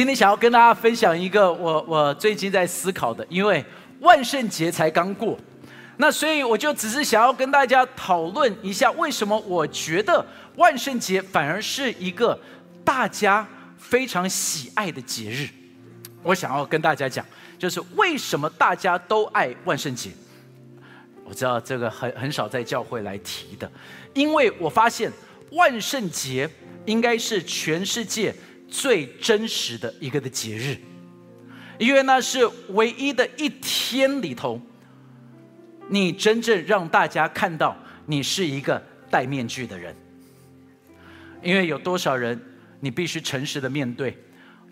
[0.00, 3.62] 今天想要跟大家分享一个我我最近在思考的，因为
[4.00, 5.38] 万圣节才刚过，
[5.98, 10.24] 那所以我就只是想要跟大家讨论一下，为什么我觉得
[10.56, 12.40] 万圣节反而是一个
[12.82, 15.46] 大家非常喜爱的节日。
[16.22, 17.22] 我想要跟大家讲，
[17.58, 20.08] 就是为什么大家都爱万圣节。
[21.26, 23.70] 我知道这个很很少在教会来提的，
[24.14, 25.12] 因为我发现
[25.50, 26.48] 万圣节
[26.86, 28.34] 应该是全世界
[28.70, 30.76] 最真实的一个的节日，
[31.78, 34.60] 因为那是唯一的一天里头，
[35.88, 39.94] 你真正让大家看到你是一个戴面具的人。
[41.42, 42.40] 因为有多少人，
[42.80, 44.16] 你必须诚实的面对，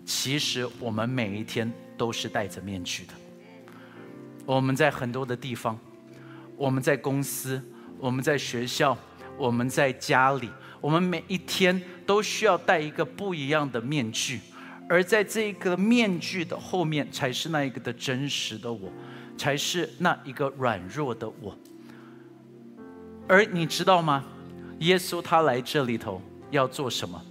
[0.05, 3.13] 其实我们每一天都是戴着面具的。
[4.45, 5.77] 我们在很多的地方。
[6.55, 7.63] 我们在公司，
[7.97, 8.97] 我们在学校，
[9.37, 10.49] 我们在家里，
[10.81, 14.39] 我们每一天都需要戴一个不一样的面具，
[14.89, 18.91] 而在这一个面具的后面，才是那一个的真实的我，
[19.37, 21.55] 才是那一个软弱的我。
[23.27, 24.25] 而你知道吗？
[24.79, 27.23] 耶稣他来这里头要做什么？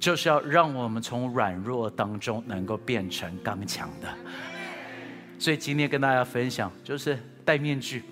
[0.00, 4.08] 就是要让我们从软弱当中能够变成刚强的。
[5.38, 8.02] 所以今天跟大家分享，就是戴面具。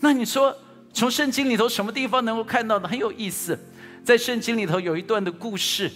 [0.00, 0.56] 那你说，
[0.94, 3.58] 从圣经里头什么地方能够看到的很有意思？
[4.06, 5.90] 在圣经里头有一段的故事。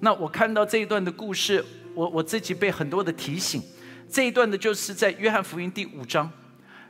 [0.00, 3.62] 那我看到这一段的故事，我我自己被很多的提醒。
[4.06, 6.30] 这一段的就是在约翰福音第五章。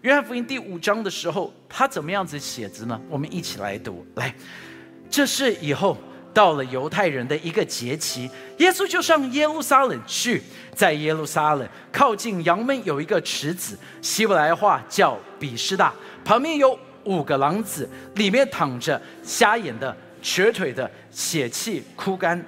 [0.01, 3.01] 约翰福音第五章的时候，他怎么样子写着呢？
[3.09, 4.05] 我们一起来读。
[4.17, 4.35] 来，
[5.09, 5.97] 这是以后
[6.35, 10.43] 到了犹太人的一个节期，耶稣就上耶路撒冷去。
[10.75, 15.95] 在耶路撒冷靠近羊门有一个池子，希伯来话叫比斯大。
[16.25, 22.43] 旁边有五个廊子，里面躺着瞎眼的、瘸腿的、血气枯干，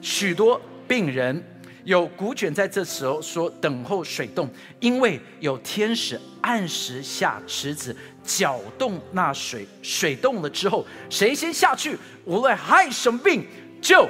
[0.00, 1.44] 许多病人。
[1.84, 4.50] 有古卷在这时候说等候水动，
[4.80, 13.46] 因为有天使按时下池子搅动那水，水动了之后，谁先下去，无论害什么病，
[13.80, 14.08] 就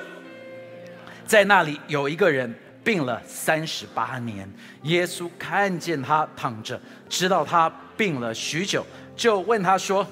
[1.26, 2.50] 在那里有一个人
[2.82, 4.50] 病了三十八年。
[4.84, 8.82] 耶稣看见他躺着，知道他病了许久。
[9.14, 10.06] 就问他说：“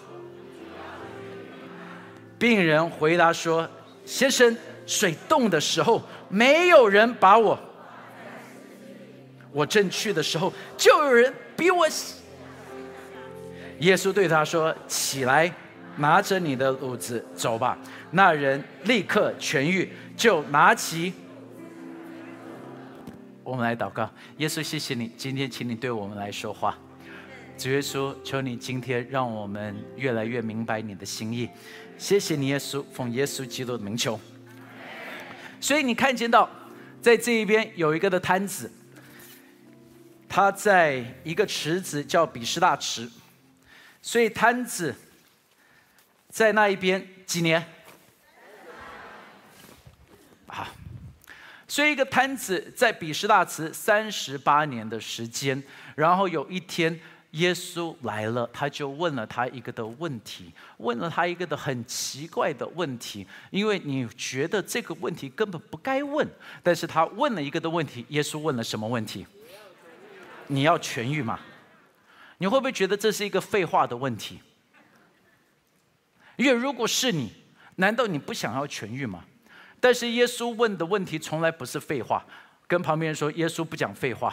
[2.39, 3.69] 病人回答说，
[4.05, 4.57] 先生，
[4.87, 7.59] 水冻的时候，没有人把我。
[9.53, 11.87] 我正去的时候，就有人比我。”
[13.81, 15.53] 耶稣对他说：“起来，
[15.97, 17.77] 拿着你的褥子走吧。”
[18.13, 21.13] 那人立刻痊愈，就拿起。
[23.43, 24.09] 我们来祷告，
[24.39, 26.79] 耶稣，谢谢你，今天请你对我们来说话。
[27.59, 31.49] 主耶稣，求你今天让我们越来越明白你的心意。
[31.97, 34.21] 谢谢你，耶稣，奉耶稣基督的名求。
[35.61, 36.51] 所以你看见到，
[37.01, 38.71] 在这一边有一个的摊子，
[40.29, 43.09] 他在一个池子叫比什大池。
[44.03, 44.95] 所以摊子
[46.29, 47.65] 在那一边几年？
[50.49, 50.69] 啊，
[51.67, 55.63] 所以一个摊子在比什大池三十八年的时间，
[55.95, 57.01] 然后有一天。
[57.35, 66.29] 耶稣来了，他就问了他一个的问题，问了他一个的很奇怪的问题，因为你觉得这个问题根本不该问，
[66.63, 68.07] 但是他问了一个的问题。
[68.11, 69.27] 耶稣问了什么问题？
[70.47, 71.41] 你要痊愈吗？
[72.39, 74.41] 你会不会觉得这是一个废话的问题？
[76.37, 77.33] 因为如果是你，
[77.77, 79.25] 难道你不想要痊愈吗？
[79.81, 82.25] 但是耶稣问的问题从来不是废话，
[82.69, 84.33] 跟旁边人说，耶稣不讲废话。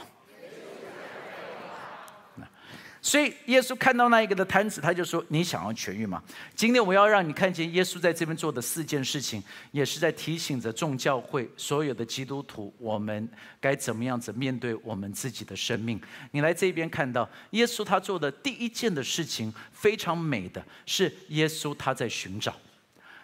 [3.04, 6.22] 所以耶稣看到那一个的摊子，他就说：“你想要痊愈吗？”
[6.56, 9.42] 今天我要让你看见耶稣在这边做的四件事情，
[9.72, 13.28] 也是在提醒着众教会所有的基督徒，我们
[13.60, 16.00] 该怎么样子面对我们自己的生命。
[16.30, 22.56] 你来这边看到耶稣他做的第一件的事情，非常美的是耶稣他在寻找。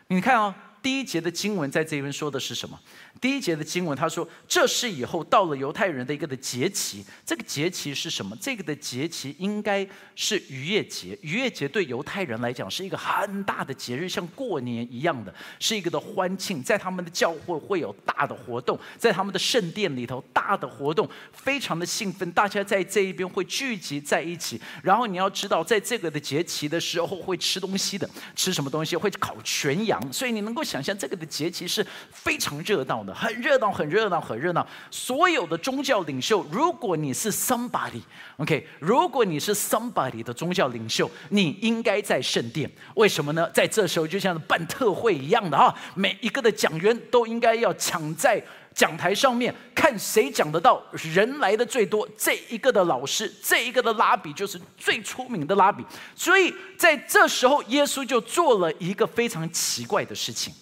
[0.07, 0.56] 你看哦，
[0.87, 2.79] 第一节的经文在这边说的是什么？
[3.19, 7.03] 第一节的经文，他说：“这是以后到了犹太人的一个的节期。
[7.25, 8.33] 这个节期是什么？
[8.39, 9.85] 这个的节期应该
[10.15, 11.19] 是逾越节。
[11.21, 16.63] 逾越节对犹太人来讲是一个很大的节日，像过年一样的，是一个的欢庆。
[16.63, 22.31] 在他们的教会会有大的活动，在他们的圣殿里头大的活动，非常的兴奋。
[22.31, 24.61] 大家在这一边会聚集在一起。
[24.81, 28.95] 然后你要知道，在这个的节期的时候会吃东西的，吃什么东西？
[28.95, 30.01] 会烤全羊。
[30.13, 34.65] 所以你能够想象这个的节期是非常热闹的。”很热闹，很热闹，很热闹。
[34.91, 42.69] 所有的宗教领袖，如果你是 somebody，OK，如果你是 somebody 的宗教领袖，你应该在圣殿。
[42.95, 43.50] 为什么呢？
[43.53, 55.83] 在这时候就像办特会一样的啊，每一个的讲员都应该要抢在讲台上面看谁讲得到，人来的最多，这一个的老师，这一个的拉比就是最出名的拉比。
[56.15, 60.53] 所以在这时候，耶稣就做了一个非常奇怪的事情，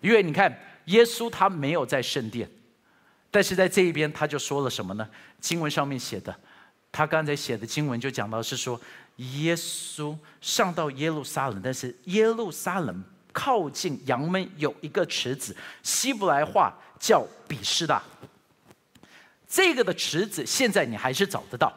[0.00, 0.50] 因为你看，
[0.86, 2.48] 耶稣他没有在圣殿，
[3.30, 5.08] 但是在这一边他就说了什么呢？
[5.40, 6.34] 经文上面写的，
[6.90, 8.80] 他刚才写的经文就讲到是说，
[9.16, 16.74] 耶稣上到耶路撒冷，但是耶路撒冷靠近羊门有一个池子，希伯来话。
[17.00, 18.02] 叫比士大，
[19.48, 21.72] 这个的池子现在你还是找得到。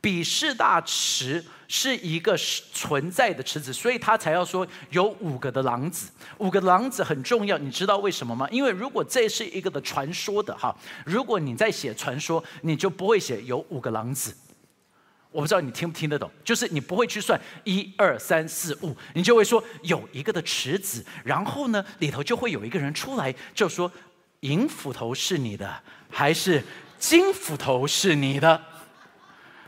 [0.00, 6.10] 比士大池是一个是存在的池子，所以他才要说有五个的狼子。
[6.38, 8.48] 五个狼子很重要，你知道为什么吗？
[8.50, 10.76] 因为如果这是一个的传说的哈，
[11.06, 14.36] 如果你在写传说，你就不会写有五个狼子。
[15.30, 23.90] 我不知道你听不听得懂，就是你不会去算一二三四五，你就会说有一个的池子，然后呢里头就会有一个人出来，就说。
[24.40, 26.64] 银斧头是你的，还是
[26.98, 28.58] 金斧头是你的？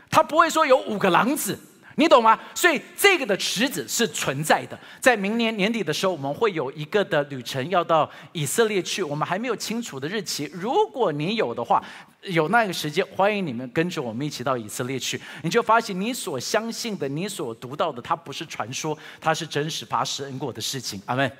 [0.09, 1.55] 他不会说有五个狼子，
[1.95, 2.39] 你懂吗？
[2.55, 4.79] 所以这个的池子是存在的。
[4.99, 10.49] 在明年年底的时候，我们会有一个的旅程要到以色列去，我们还没有清楚的日期。
[10.53, 11.83] 如果你有的话，
[12.23, 15.19] 有那个时间，欢迎你们跟着我们一起到以色列去。
[15.43, 21.01] 你就发现你所相信的、你所读到的，它不是传说，它是真实发生过的事情。
[21.05, 21.31] 阿门。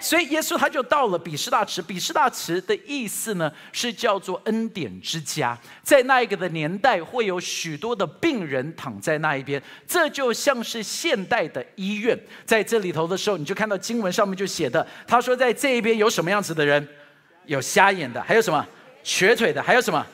[0.00, 1.80] 所以耶稣他就到了比士大池。
[1.80, 5.58] 比士大池的意思呢，是叫做恩典之家。
[5.82, 12.18] 在那一个的年代，会有许多的病人躺在那一边，这就像是现代的医院。
[12.44, 16.86] 在这里头的时候，你就看到经文上面就写的，他说在这一边有什么样子的人？
[17.46, 18.66] 有瞎眼的，还有什么
[19.02, 20.06] 瘸腿的，还有什么？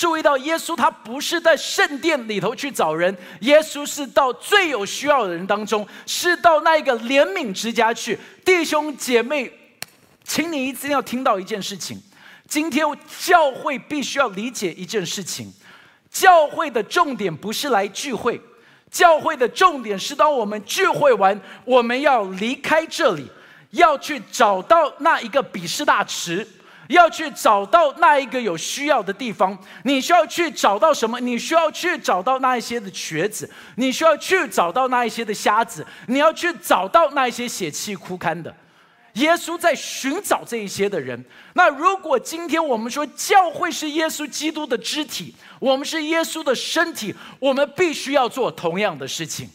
[0.00, 8.18] 注意到耶稣他不是在圣殿里头去找人，耶稣是到最有需要的人当中，是到那一个怜悯之家去。
[8.42, 9.52] 弟兄姐妹，
[10.24, 12.00] 请你一定要听到一件事情：
[12.48, 12.82] 今天
[13.18, 15.52] 教会必须要理解一件事情，
[16.10, 18.40] 教会的重点不是来聚会，
[18.90, 23.30] 教会的重点是当我们聚会完，我们要离开这里，
[23.72, 26.48] 要去找到那一个比士大池。
[26.94, 31.20] 要去找到那一个有需要的地方，你需要去找到什么？
[31.20, 38.54] 你需要去找到那一些的瘸子，你需要去找到那一些的瞎子，你要去找到那一些血气枯干的。
[39.14, 41.22] 耶稣在寻找这一些的人。
[41.54, 49.50] 那如果今天我们说教会是耶稣基督的肢体，我们是耶稣的身体，我们必须要做同样的事情。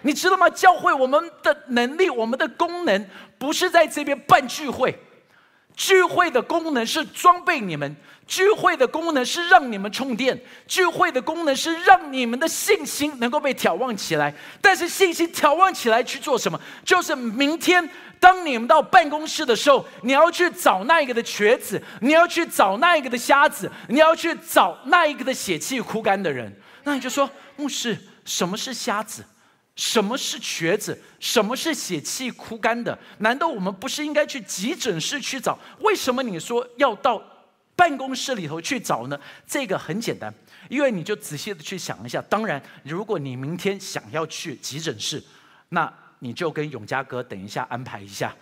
[0.00, 0.48] 你知道吗？
[0.50, 3.06] 教会我们的能力，我们的功能，
[3.38, 4.98] 不是在这边办聚会。
[5.74, 7.96] 聚会的功能是装备你们，
[8.26, 14.32] 聚会的功能是让你们充电，聚会的功能是让你们的信心能够被眺望起来。
[14.60, 16.60] 但是信心眺望起来去做什么？
[16.84, 17.88] 就是明天
[18.20, 26.54] 当你们到办公室的时候，你要去找那一个的瘸子，你要去找那一个的瞎子，你要去找那一个的血气枯干的人。
[26.84, 29.24] 那你就说，牧师，什么是瞎子？
[29.74, 30.98] 什么是瘸子？
[31.18, 32.96] 什么是血气枯干的？
[33.18, 35.58] 难道我们不是应该去急诊室去找？
[35.80, 37.22] 为什么你说要到
[37.74, 39.18] 办公室里头去找呢？
[39.46, 40.32] 这个很简单，
[40.68, 42.20] 因为你就仔细的去想一下。
[42.28, 45.22] 当然，如果你明天想要去急诊室，
[45.70, 48.36] 那你就跟永嘉哥等一下安排一下，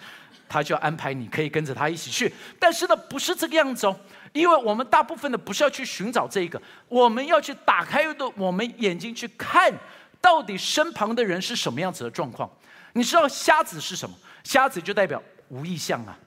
[0.48, 2.32] 他就安排你可以跟着他一起去。
[2.58, 3.96] 但是呢，不是这个样子哦，
[4.32, 9.72] 因为我们大部分的不是要去寻找这个，我们要去打开的我们眼睛去看。
[10.20, 12.50] 到底身旁的人是什么样子的状况？
[12.92, 14.16] 你知道瞎子是什么？
[14.42, 16.18] 瞎子就代表无意向啊，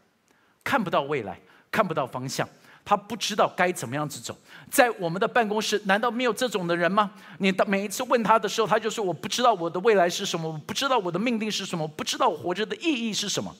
[0.63, 1.37] 看不到未来，
[1.69, 2.47] 看不到方向，
[2.85, 4.37] 他不知道该怎么样子走。
[4.71, 7.11] 在我们的办公室，难道没有这种的人吗？
[7.39, 13.53] 你的每一次问他的时候，他就说：“我不知道我的未来是什么，我不知道我的命定是什么，不知道我活着的意义是什么。”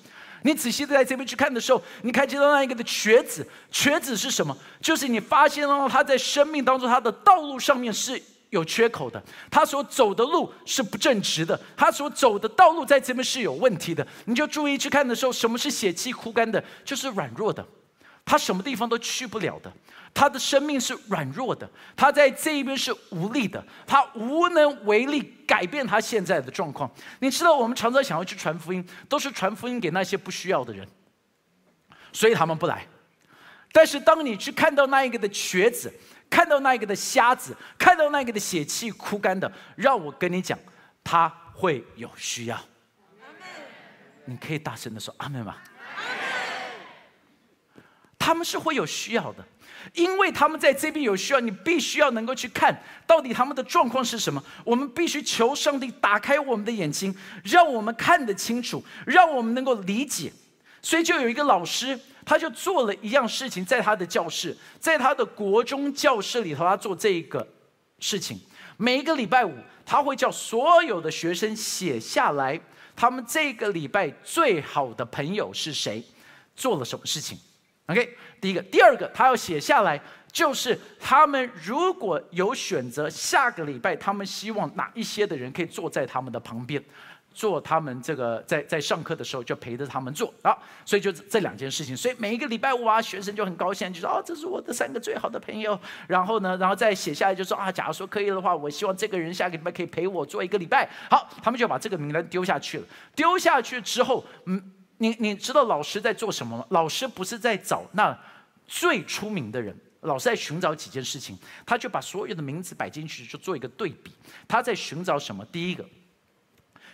[0.43, 4.57] 你仔细的在这边去看的时候，你看见到那一个的瘸子，瘸子是什么？
[4.81, 8.21] 就是你发现到他在生命当中，他的道路上面是。
[8.53, 14.07] 有缺口的，他所走的路是不正直的，他所走的道路在这边是有问题的。
[14.25, 16.63] 你就注意去看的时候，什么是血气枯干的？
[16.85, 17.65] 就是软弱的，
[18.23, 19.73] 他什么地方都去不了的，
[20.13, 26.89] 他的生命是软弱的，他在这一边是无力的，他无能为力改变他现在的状况。
[27.19, 30.87] 你知道，我们常常想要去传福音，都是传福音给那些不需要的人，
[32.11, 32.85] 所以他们不来。
[33.71, 35.91] 但是当你去看到那一个的瘸子，
[36.33, 40.57] 看到那个的瞎子，看到那个的血气枯干的，让我跟你讲，
[41.03, 42.59] 他会有需要。
[44.25, 45.57] 你可以大声的说阿门吗？
[48.17, 49.45] 他们是会有需要的，
[49.93, 54.43] 因为他们在这边有需要，你必须要能够去看到底他们的状况是什么。
[54.63, 60.33] 我们必须求上帝打开我们的眼睛，让我们看得清楚，让我们能够理解。
[60.83, 67.47] 所以就有一个老师，他就做了一样事情，在他的教室，在他的国中教室里头，他做这个
[67.99, 68.39] 事情。
[68.75, 69.53] 每一个礼拜五，
[69.85, 72.59] 他会叫所有的学生写下来，
[72.95, 76.03] 他们这个礼拜最好的朋友是谁，
[76.55, 77.37] 做了什么事情。
[77.85, 86.83] OK，第一个，第二个，他要写下来，就是他们如果有选择，下个礼拜他们希望哪一些的人可以坐在他们的旁边，
[87.33, 90.55] 做他们这个在在上课的时候就陪着他们做啊。
[90.85, 95.77] 所以就这两件事情，所以每一个礼拜五啊，学生就很高兴，就说哦，这是我的三个最好的朋友。
[96.07, 100.89] 然后呢，然后再写下来就说啊，假如说可以的话，我希望这个人下个礼拜可以陪我做一个礼拜。
[101.09, 102.85] 好，他们就把这个名单丢下去了。
[103.15, 104.71] 丢下去之后，嗯。
[104.99, 106.65] 你你知道老师在做什么吗？
[106.69, 108.17] 老师不是在找那
[108.65, 114.11] 最出名的人，老师在寻找几件事情，他就把所有的名字摆进去，就做一个对比。
[114.47, 115.43] 他在寻找什么？
[115.51, 115.83] 第一个，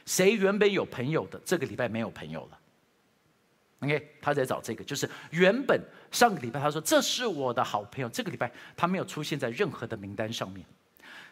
[0.10, 2.60] 谁原本有朋友的，这个礼拜没有朋友了。
[3.82, 5.80] OK，他在找这个，就是原本
[6.12, 10.66] 上个礼拜他说这是我的好朋友，这个礼拜他没有出现在任何的名单上面。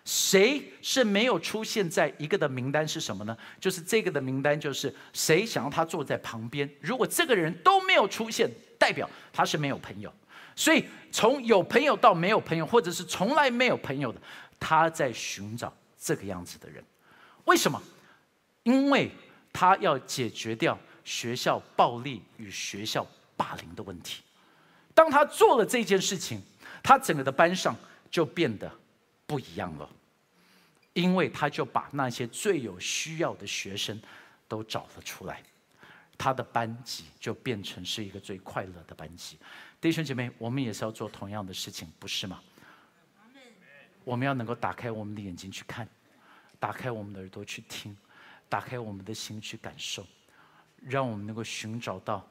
[0.05, 3.35] 谁是没有出现在一个的名单是什么呢？
[3.59, 6.69] 就是这个的名单，就是谁想要他坐在旁边。
[6.79, 10.13] 如果这个人都没有出现，代表他是没有朋友。
[10.55, 14.21] 所以从有朋友到没有朋友，或者是从来没有朋友的，
[14.59, 16.83] 他在寻找这个样子的人。
[17.45, 17.81] 为什么？
[18.67, 19.09] 因为
[19.53, 23.07] 他要解决掉学校暴力与学校
[23.37, 24.21] 霸凌的问题。
[24.93, 26.41] 当他做了这件事情，
[26.83, 27.73] 他整个的班上
[28.11, 28.69] 就变得
[29.25, 29.89] 不一样了。
[30.91, 33.97] 因为他就把那些最有需要的学生
[34.49, 35.41] 都找了出来，
[36.17, 39.37] 他的班级就变成是一个最快乐的班级。
[39.79, 42.41] 弟兄姐妹，我们也是要做同样的事情，不是吗？
[44.03, 45.87] 我们要能够打开我们的眼睛去看，
[46.59, 47.95] 打开我们的耳朵去听，
[48.49, 50.05] 打开我们的心去感受，
[50.81, 52.27] 让我们能够寻找到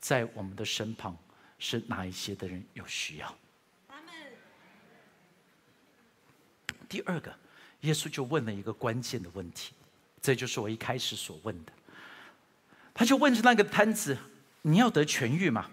[0.00, 1.16] 在我们的身旁
[1.58, 3.34] 是哪一些的人有需要。
[6.88, 7.34] 第二个。
[7.82, 9.72] 耶稣就问了一个关键的问题，
[10.20, 11.72] 这就是我一开始所问的。
[12.92, 14.18] 他就问着那个摊子
[14.62, 15.70] ：“你要得痊愈吗？”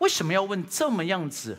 [0.00, 1.58] 为什么要问这么样子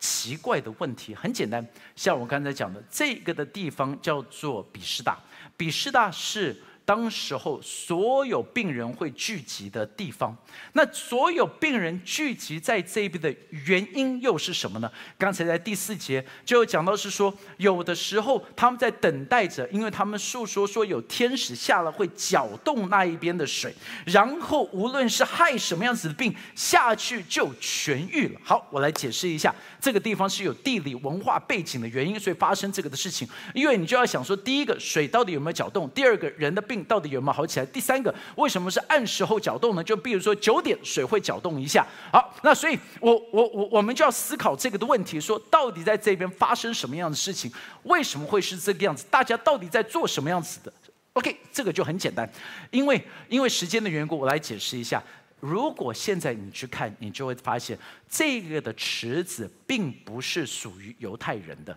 [0.00, 1.14] 奇怪的问题？
[1.14, 1.62] 很简单，
[1.94, 5.20] 像我刚才讲的，这个的地方叫做比士大，
[5.58, 6.56] 比师大是。
[6.88, 10.34] 当时候所有病人会聚集的地方，
[10.72, 14.90] 那所有病人聚集在这边的原因又是什么呢？
[15.18, 23.74] 刚才在第四节就讲到是说，有的时候他们在等待着，因为他们诉说说有天使下了会搅动那一边的水，
[24.06, 28.40] 然后无论是害什么样子的病下去就痊愈了。
[28.42, 33.28] 好，我来解释一下，这个地方是有地理文化背景的原因，所以发生这个的事情。
[33.52, 35.86] 因为你就要想说，第一个水到底有没有搅动？
[35.90, 36.77] 第二个人的病。
[36.84, 37.66] 到底有没有好起来？
[37.66, 39.82] 第三个，为什么是按时候搅动呢？
[39.82, 41.86] 就比如说九点水会搅动一下。
[42.12, 47.52] 好，那所以，我我我我们就要思考这个的问题：说到底在这边发生什么样的事情？
[47.84, 49.04] 为什么会是这个样子？
[49.10, 50.72] 大家到底在做什么样子的
[51.14, 52.28] ？OK，这个就很简单，
[52.70, 55.02] 因为因为时间的缘故，我来解释一下。
[55.40, 57.78] 如果现在你去看，你就会发现
[58.10, 61.76] 这个的池子并不是属于犹太人的。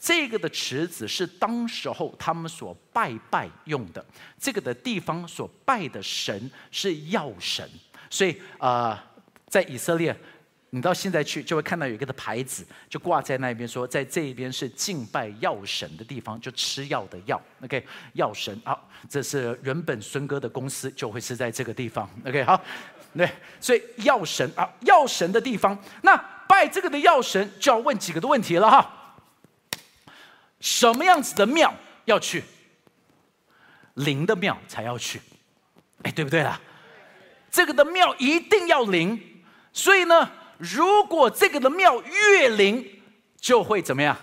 [0.00, 4.02] 这个的池子是当时候他们所拜拜用的，
[4.38, 7.68] 这个的地方所拜的神是药神，
[8.08, 9.04] 所以啊，
[9.46, 10.16] 在以色列，
[10.70, 22.58] 你到现在去就会看到有一个的牌子，就挂在那边说，在这边是敬拜药神的地方，就吃药的药，OK，药神，好，这是原本孙哥的公司就会是在这个地方，OK，好，
[23.14, 23.30] 对，
[23.60, 26.16] 所以药神啊，药神的地方，那
[26.48, 28.96] 拜这个的药神就要问几个的问题了哈。
[30.60, 31.74] 什么样子的庙
[32.04, 32.44] 要去？
[33.94, 35.20] 灵的庙才要去，
[36.02, 36.58] 哎，对不对啦？
[37.50, 39.20] 这个的庙一定要灵，
[39.72, 43.02] 所以呢，如果这个的庙越灵，
[43.38, 44.16] 就会怎么样？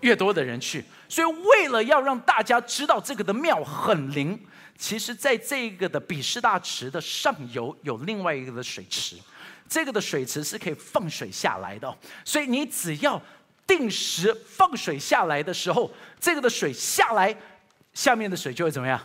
[0.00, 0.84] 越多的人去。
[1.08, 4.38] 所以为了要让大家知道这个的庙很灵，
[4.76, 9.16] 其实在这个的比士大池的上游有另外一个的水池，
[9.68, 13.20] 这个的水池是可以放水下来的，所以你只要。
[13.66, 15.90] 定时放水下来的时候，
[16.20, 17.36] 这个的水下来，
[17.92, 19.00] 下面的水就会怎么样？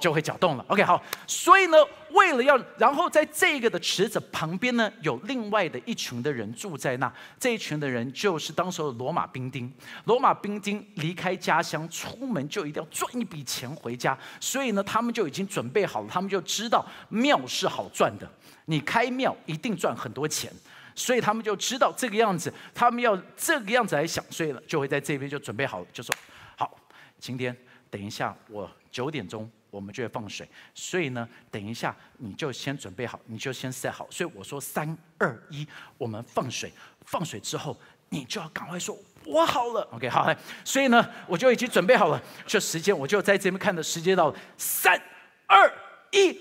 [0.00, 0.64] 就会搅动了。
[0.68, 1.02] OK，好。
[1.26, 1.78] 所以呢，
[2.10, 7.10] 为了要，然后在这个的池子旁边呢，有另外的一群的人住在那。
[7.38, 9.72] 这一群的人就是当时的罗马兵丁。
[10.04, 14.18] 罗马兵丁离开家乡，出门就一定要赚一笔钱回家。
[14.40, 18.28] 所以呢，他们就已经准备好了，他们就知道庙是好赚的。
[18.66, 20.52] 你开庙一定赚很多钱。
[20.94, 26.14] 所以他们就知道这个样子，他们要这个样子来想，所以了就会在这边就准备好，就说
[26.56, 26.76] 好，
[27.18, 27.56] 今天
[27.90, 30.48] 等一下我九点钟我们就会放水。
[30.74, 34.06] 所以呢，等一下你就先准备好，你就先塞好。
[34.10, 35.66] 所以我说三二一，
[35.98, 36.72] 我们放水。
[37.06, 37.76] 放水之后，
[38.08, 38.96] 你就要赶快说
[39.26, 39.82] “我好了”。
[39.92, 40.34] OK，好。
[40.64, 42.22] 所以呢，我就已经准备好了。
[42.46, 44.98] 这时间我就在这边看的时间到三
[45.46, 45.70] 二
[46.12, 46.34] 一，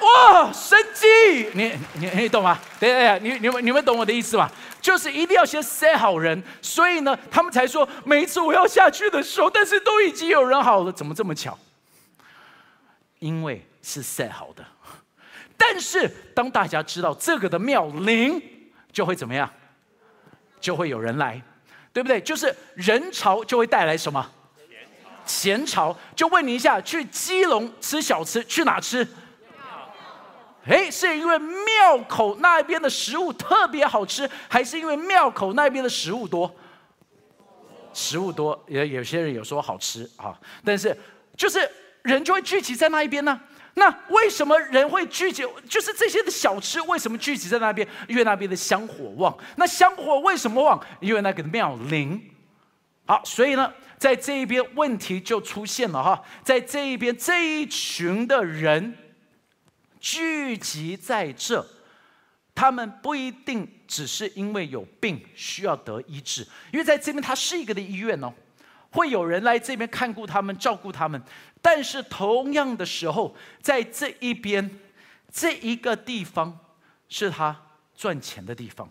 [0.00, 1.50] 哇，神迹！
[1.52, 2.58] 你你你懂吗？
[2.78, 4.50] 等下，你你们你们懂我的意思吗？
[4.80, 11.58] 就是一定要先塞好人，所以呢，他们才说每一次我要下去的时候，但是都已经有人好了，怎么这么巧？
[13.18, 14.64] 因为是塞好的。
[15.58, 18.42] 但是当大家知道这个的妙灵，
[18.90, 19.48] 就会怎么样？
[20.58, 21.40] 就会有人来，
[21.92, 22.18] 对不对？
[22.18, 24.26] 就是人潮就会带来什么？
[25.26, 25.94] 前潮。
[26.16, 29.06] 就问你一下，去基隆吃小吃，去哪吃？
[30.66, 36.54] 哎，是因为庙口那边的食物特别好吃，还是因为庙口那边的食物多？
[37.92, 40.96] 食物多，也有些人有说好吃啊，但是
[41.36, 41.68] 就是
[42.02, 43.40] 人就会聚集在那一边呢。
[43.74, 45.44] 那为什么人会聚集？
[45.68, 47.86] 就是这些的小吃为什么聚集在那边？
[48.06, 49.36] 因为那边的香火旺。
[49.56, 50.78] 那香火为什么旺？
[51.00, 52.20] 因为那个庙灵。
[53.06, 58.94] 好，所以呢，在这一边问题就出现了哈，在这一边这一群的人。
[60.00, 61.64] 聚集在这，
[62.54, 68.32] 他们不一定只是因为有病需要得医治，因为在这边它是一个的医院哦，
[68.90, 71.22] 会有人来这边看顾他们、照顾他们。
[71.62, 74.78] 但是同样的时候，在这一边
[75.30, 76.58] 这一个地方
[77.08, 77.54] 是他
[77.94, 78.90] 赚钱的地方，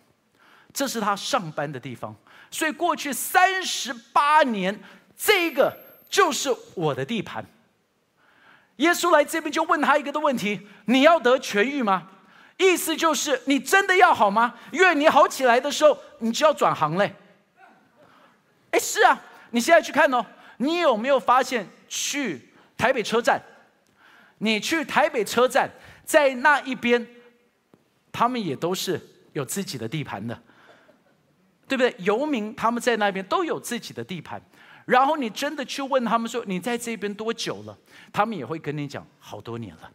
[0.71, 2.15] 这是他上班的地方。
[2.51, 4.79] 所以过去三十八年，
[5.17, 5.75] 这个
[6.07, 7.43] 就是我的地盘。
[8.79, 12.09] 耶稣来这边就问他一个的问题：你要得痊愈吗？
[12.57, 14.55] 意思就是你真的要好吗？
[14.71, 17.13] 因为你好起来的时候，你就要转行嘞。
[18.71, 19.21] 哎，是啊，
[19.51, 20.25] 你现在去看哦，
[20.57, 23.42] 你有没有发现去台北车站？
[24.39, 25.70] 你去台北车站，
[26.05, 27.05] 在那一边，
[28.11, 29.00] 他们也都是
[29.33, 30.42] 有自己的地盘的，
[31.68, 31.94] 对不对？
[32.00, 34.42] 游民他们在那边都有自己的地盘。
[34.89, 37.77] 然后你真的去问他们说你在这边多久了？
[38.11, 39.91] 他们也会跟你讲好多年了，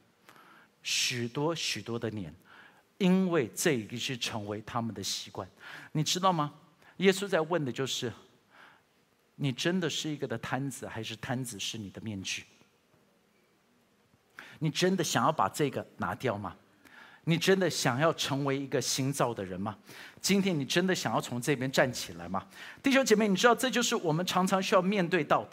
[0.84, 2.32] 许多许多的年，
[2.98, 5.50] 因为这一个是成为他们的习惯，
[5.90, 6.54] 你知道吗？
[6.98, 8.12] 耶稣在问的就是：
[9.34, 12.44] 你真的是一个的摊子，还是摊子是你的面具？
[14.60, 16.56] 你真的想要把这个拿掉吗？
[17.24, 19.76] 你真的想要成为一个新造的人吗？
[20.20, 22.42] 今天你真的想要从这边站起来吗？
[22.82, 25.50] 弟兄姐妹，你知道这就是我们常常需要面对到的，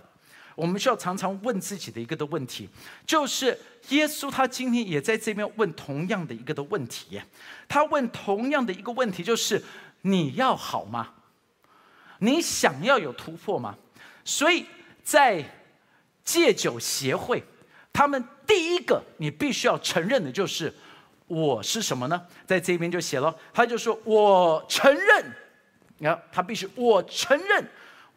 [0.56, 2.70] 我们需要常常问自己的一个的问题，
[3.06, 3.58] 就是
[3.90, 7.22] 耶稣他今天也在这边问同样的一个的问题，
[7.68, 9.62] 他问同样的一个问题，就是
[10.02, 11.10] 你要好吗？
[12.20, 13.78] 你想要有突破吗？
[14.24, 14.66] 所以
[15.04, 15.44] 在
[16.24, 17.44] 戒酒协会，
[17.92, 20.74] 他们第一个你必须要承认的就是。
[21.32, 22.28] 我是什么呢？
[22.46, 25.34] 在这边就写了，他就说：“我承认，
[25.98, 27.66] 你看他必须，我承认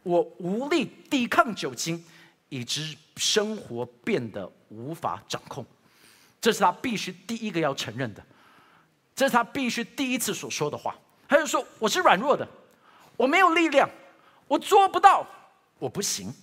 [0.03, 2.05] 我无力抵抗酒精，
[2.49, 5.65] 以致生活变得无法掌控。”
[6.43, 8.27] 这是他必须第一个要承认的，
[9.15, 10.99] 这是他必须第一次所说的话。
[11.29, 12.45] 他就说：“我是软弱的，
[13.17, 13.89] 我没有力量，
[14.49, 15.25] 我做不到，
[15.79, 16.35] 我不行。”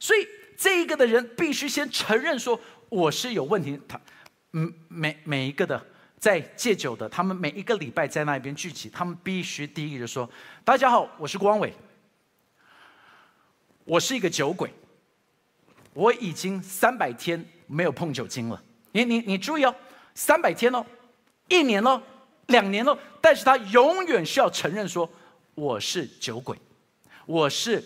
[0.00, 0.26] 所以
[0.58, 3.80] 这一个的人必须先承认说我是有问题。
[3.86, 4.00] 他。
[4.56, 5.84] 嗯，每每一个的
[6.16, 10.30] 在戒酒的，他们每一个礼拜在那边聚集，他们必须第一个就说
[10.64, 11.74] ：“大家好，我是光伟，
[13.84, 14.72] 我是一个酒鬼，
[15.92, 18.62] 我已经三百天没有碰酒精了。
[18.92, 19.74] 你你你注意哦，
[20.14, 20.86] 三百天哦，
[21.48, 22.00] 一年哦，
[22.46, 25.10] 两年哦，但是他永远需要承认说
[25.56, 26.56] 我是酒鬼，
[27.26, 27.82] 我是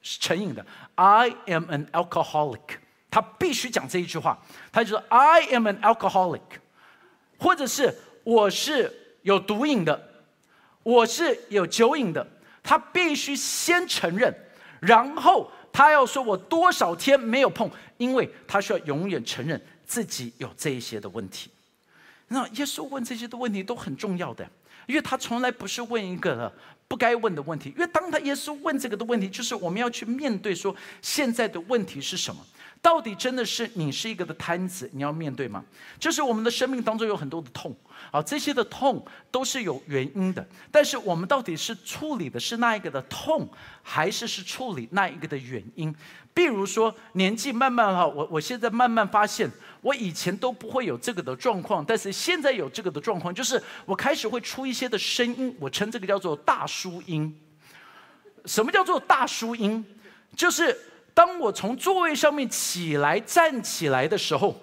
[0.00, 2.78] 成瘾的，I am an alcoholic。”
[3.10, 4.38] 他必须讲这一句话，
[4.70, 6.40] 他就说：“I am an alcoholic，
[7.38, 10.08] 或者是我是有毒瘾的，
[10.82, 12.26] 我是有酒瘾的。”
[12.62, 14.32] 他必须先承认，
[14.80, 21.50] 然后他要说我多少天没有碰，因为他需要永远承认自己有这一些的问题。
[22.28, 24.46] 那耶稣问这些的问题都很重要的，
[24.86, 26.52] 因为他从来不是问一个
[26.86, 32.44] 不该问的问题，因为当他耶稣问这个的问题，就是我们要去面对说现在的问题是什么。
[32.82, 35.62] 到底真的是你是一个的摊子，你要面对吗？
[35.98, 37.76] 就是我们的生命当中有很多的痛，
[38.10, 40.46] 啊，这些的痛都是有原因的。
[40.70, 43.46] 但是我们到底是处理的是那一个的痛，
[43.82, 45.94] 还是是处理那一个的原因？
[46.32, 49.50] 比如说年纪慢慢哈，我我现在慢慢发现，
[49.82, 57.38] 我以前都不会有这个的状况，但是现在有这个的状况，就是我开始会出一些的声音，我称这个叫做大叔音。
[58.46, 59.84] 什么叫做大叔音？
[60.34, 60.74] 就是。
[61.20, 64.58] 当我从座位上面起来站起来的时候，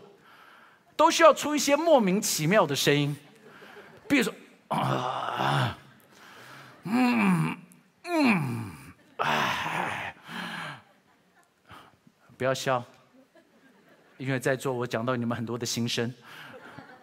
[0.96, 3.16] 都需要出一些莫名其妙的声音，
[4.10, 4.34] 比如说
[4.70, 5.78] 啊，
[6.82, 7.56] 嗯
[8.06, 8.72] 嗯，
[12.36, 12.84] 不要笑，
[14.18, 16.12] 因为在座我讲到你们很多的心声，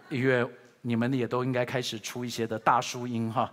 [0.08, 0.44] 因为
[0.80, 3.48] 你们也都应该开始出一些的大叔音哈。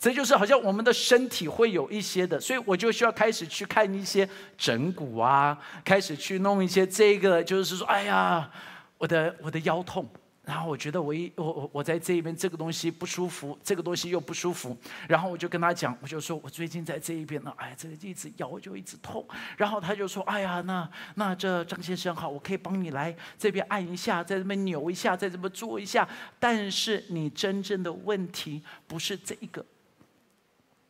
[0.00, 8.50] 这就是好像我们的身体会有一些的，所以我就需要开始去看一些整骨啊，开始去弄一些这个，就是说，哎呀，
[8.96, 10.08] 我的我的腰痛，
[10.42, 14.74] 然后我觉得我一我我我在这边这个东西不舒服，这个东西又不舒服，
[15.06, 19.22] 然后我就跟他讲，我就说我最近在这一边呢，哎，这个一直腰就一直痛，
[19.58, 26.08] 然后他就说，哎呀，那那这张先生好，我可以帮你来这边按一下，在这边扭一下，在这边做一下，
[26.38, 29.62] 但是你真正的问题不是这一个。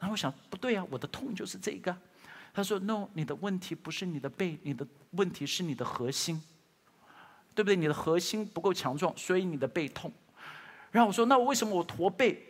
[0.01, 1.97] 然后我想，不对啊，我的痛就是这个。
[2.53, 6.43] 他说：“No，你的问题不是你的背，你的问题是你的核心，
[7.55, 7.77] 对不对？
[7.77, 10.13] 你的核心不够强壮，所以你的背痛。”
[10.91, 12.45] 然后我说：“那我为什么我驼背？”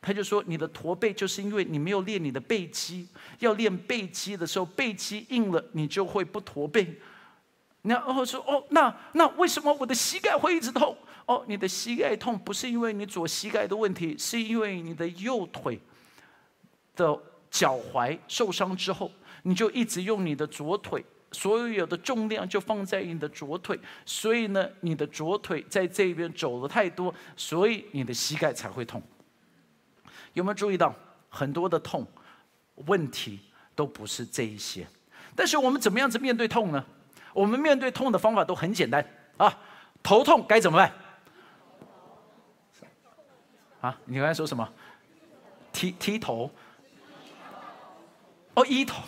[0.00, 3.08] 他就说：“你的驼背就是因为你没有练你的背肌。
[3.40, 7.00] 要练背肌的时候，背肌硬了，你就会不驼背。”
[7.82, 10.96] 然后说：“哦，那那为什么我的膝盖会一直痛？
[11.26, 15.80] 哦，你的膝盖痛不是因为你左膝盖的问题，是因为你的右腿。”
[17.00, 17.18] 的
[17.50, 19.10] 脚踝受伤之后，
[19.44, 29.02] 你就一直用你的左腿，所有的重量就放在你的左腿，所以呢，你的左腿在这边走的太多，所以你的膝盖才会痛。
[30.34, 30.94] 有没有注意到
[31.30, 32.06] 很多的痛
[32.86, 33.40] 问题
[33.74, 34.86] 都不是这一些？
[35.34, 36.84] 但是我们怎么样子面对痛呢？
[37.32, 39.04] 我们面对痛的方法都很简单
[39.38, 39.58] 啊，
[40.02, 40.92] 头痛该怎么办？
[43.80, 44.68] 啊，你刚才说什么？
[45.72, 46.50] 剃剃头？
[48.54, 49.02] 哦，一头，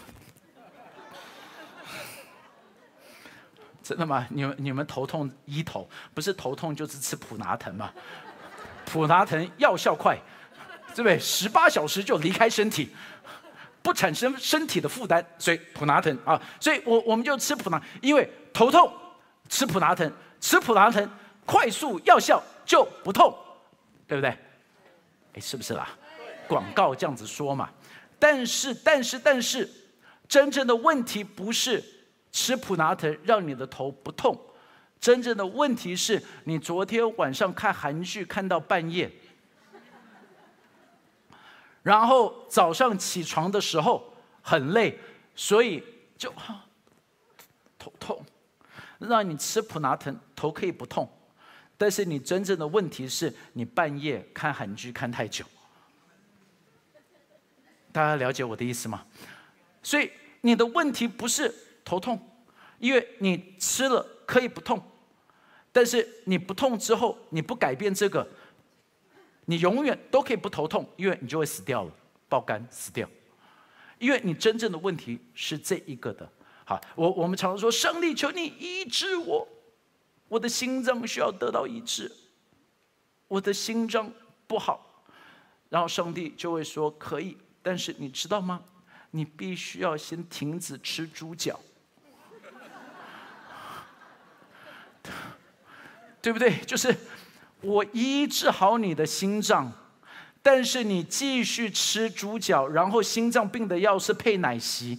[3.82, 4.26] 真的吗？
[4.30, 7.92] 你们你们头痛一头，不是头痛就是吃普拿疼吗？
[8.84, 10.16] 普拿疼药效快，
[10.94, 11.18] 对不对？
[11.18, 12.94] 十八小时就离开身体，
[13.82, 18.92] 不产生身体的负担，所以普拿疼啊，所以我我们就吃普拿，因为头痛
[19.48, 21.10] 吃普拿疼，吃普拿疼
[21.44, 23.36] 快速药效就不痛，
[24.06, 24.30] 对不对？
[25.34, 25.88] 哎，是不是啦？
[26.46, 27.68] 广告这样子说嘛。
[28.22, 29.68] 但是，但是，但是，
[30.28, 31.82] 真正的问题不是
[32.30, 34.40] 吃普拿疼让你的头不痛，
[35.00, 39.10] 真正的问题是你昨天晚上看韩剧看到半夜，
[41.82, 44.96] 然后早上起床的时候很累，
[45.34, 45.82] 所以
[46.16, 46.32] 就
[47.76, 48.24] 头痛，
[49.00, 51.10] 让你吃普拿疼头可以不痛，
[51.76, 55.44] 但是你真正的问题是你半夜看韩剧看太久。
[57.92, 59.06] 大家了解我的意思吗？
[59.82, 62.18] 所以你的问题不是头痛，
[62.78, 64.82] 因为你吃了可以不痛，
[65.70, 68.26] 但是你不痛之后，你不改变这个，
[69.44, 71.92] 你永远都可以不头痛，因为你就会死掉了，
[72.28, 73.08] 爆肝死掉。
[73.98, 76.28] 因为你真正的问题是这一个的。
[76.64, 79.46] 好，我我们常常说，上帝求你医治我，
[80.28, 82.10] 我的心脏需要得到医治，
[83.28, 84.10] 我的心脏
[84.46, 85.04] 不好，
[85.68, 87.36] 然后上帝就会说可以。
[87.62, 88.60] 但是你知道吗？
[89.12, 91.60] 你必须要先停止吃猪脚，
[96.20, 96.56] 对不对？
[96.66, 96.96] 就是
[97.60, 99.72] 我医治好你的心脏，
[100.42, 104.98] 但是你继续吃猪脚，然后心脏病的药是配奶昔，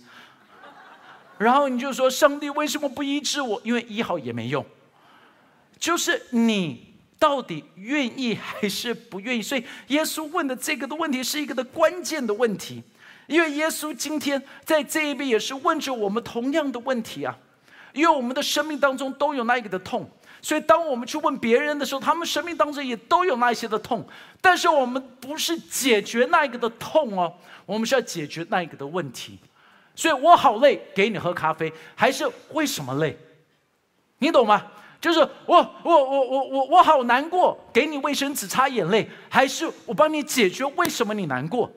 [1.40, 3.60] 然后你就说上帝为什么不医治我？
[3.64, 4.66] 因为医好也没用，
[5.80, 6.93] 就是你。
[7.24, 9.42] 到底愿意还是不愿意？
[9.42, 12.84] 所以耶稣问的这个的问题是一个的关键的问题，
[13.28, 17.34] 因为耶稣今天在这一边也是问着我们同样的问题啊。
[17.94, 20.06] 因为我们的生命当中都有那一个的痛，
[20.42, 24.06] 所以当我们去问别人的时候，他们生命当中也都有那一些的痛。
[24.42, 27.34] 但是我们不是解决那一个的痛哦，
[27.66, 29.40] 我们是要解决那一个的问题。
[29.96, 33.18] 所以我好累，给你喝咖啡，还是为什么累？
[34.18, 34.66] 你懂吗？
[35.04, 41.70] 就是我我我我我我好难过，给你卫生纸擦眼泪，还是我帮你解决为什么你难过？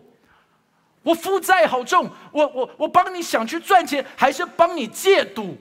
[1.03, 5.57] 我负债好重，我我我帮你想去赚钱，还是帮你戒赌？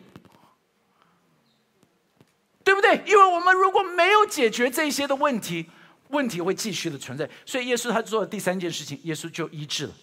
[2.64, 3.02] 对不对？
[3.08, 5.66] 因为我们如果没有解决这些的问题，
[6.10, 7.28] 问题会继续的存在。
[7.48, 9.94] 所以耶稣他做的第三件事情，耶稣就医治了。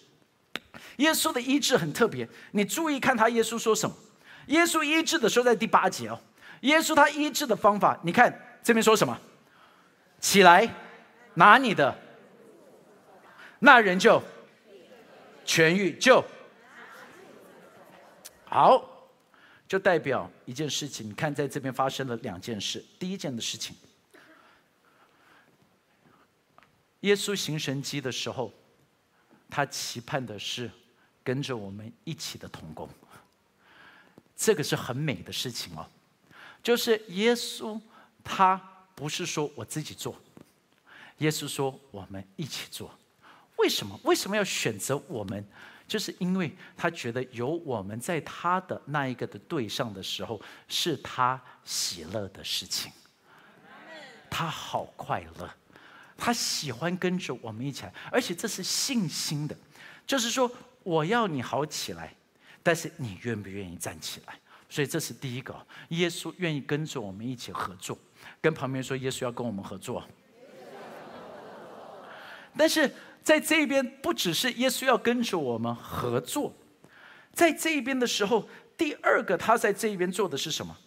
[0.97, 3.95] 耶稣的医治很特别，你注意看他耶稣说什么？
[4.47, 6.19] 耶稣医治的时候在第八节哦。
[6.63, 9.17] 耶稣他医治的方法，你看这边说什么？
[10.19, 10.73] 起来，
[11.33, 11.93] 拿你的，
[13.59, 14.21] 那人就
[15.45, 16.23] 痊愈，就
[18.45, 19.09] 好，
[19.67, 21.09] 就代表一件事情。
[21.09, 22.83] 你看，在这边发生了两件事。
[22.97, 23.75] 第一件的事情，
[27.01, 28.53] 耶稣行神迹的时候，
[29.49, 30.71] 他期盼的是
[31.21, 32.87] 跟着我们一起的同工。
[34.37, 35.85] 这个是很美的事情哦，
[36.63, 37.79] 就是耶稣
[38.23, 38.55] 他
[38.95, 40.15] 不是说我自己做，
[41.17, 42.89] 耶稣说我们一起做。
[43.57, 43.99] 为什么？
[44.03, 45.45] 为什么要选择我们？
[45.85, 52.91] 就是因为他觉得有我们在他的那一个的对上的时候，是他喜乐的事情。
[54.29, 55.53] 他好快乐，
[56.17, 59.55] 他喜欢跟着我们一起来，而且这是信心的，
[60.07, 60.49] 就是说
[60.81, 62.15] 我要你好起来，
[62.63, 64.39] 但是你愿不愿意站起来？
[64.73, 65.55] 所以这是第一个，
[65.89, 67.95] 耶稣愿意跟着我们一起合作。
[68.41, 70.03] 跟旁边说，耶稣要跟我们合作。
[72.57, 72.89] 但是。
[73.23, 76.53] 在这边不只是耶稣要跟着我们合作，
[77.31, 78.45] 在这边的时候，
[78.77, 80.77] 第二个他在这边做的是什么？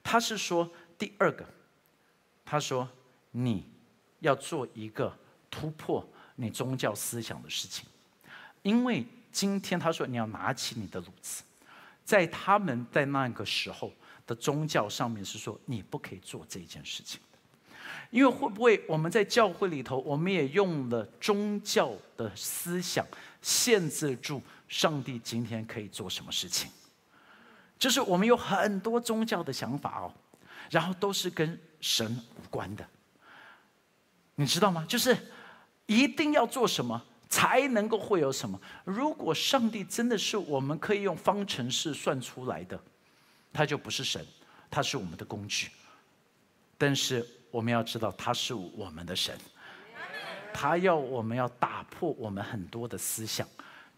[0.00, 1.44] 他是说第二个，
[2.44, 2.88] 他说
[3.32, 3.66] 你
[4.20, 5.12] 要做一个
[5.50, 7.88] 突破你宗教思想的事情，
[8.62, 11.42] 因为今天他说你要拿起你的炉子，
[12.10, 13.92] 在他们在那个时候
[14.26, 17.20] 的宗教上面是说你不可以做这件事情。
[18.10, 23.06] 因为会不会我们在教会里头，我们也用了宗教的思想
[23.40, 26.68] 限制住上帝今天可以做什么事情？
[27.78, 30.12] 就是我们有很多宗教的想法哦，
[30.68, 32.84] 然后都是跟神无关的，
[34.34, 34.84] 你知道吗？
[34.88, 35.16] 就是
[35.86, 38.60] 一定要做什么才能够会有什么？
[38.84, 42.78] 如果上帝真的是我们可以用方程式算出来的，
[43.52, 44.22] 他就不是神，
[44.70, 45.70] 他是我们的工具，
[46.76, 47.26] 但是。
[47.52, 49.36] 我们要知道，他是我们的神，
[50.54, 53.44] 他要我们要打破我们很多的思想，